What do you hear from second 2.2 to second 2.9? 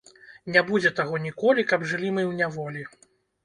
ў няволі!